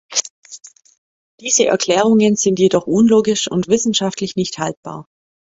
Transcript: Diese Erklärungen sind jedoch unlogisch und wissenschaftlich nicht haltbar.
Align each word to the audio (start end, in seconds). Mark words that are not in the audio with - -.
Diese 1.41 1.67
Erklärungen 1.67 2.35
sind 2.35 2.57
jedoch 2.57 2.87
unlogisch 2.87 3.47
und 3.47 3.67
wissenschaftlich 3.67 4.35
nicht 4.35 4.57
haltbar. 4.57 5.05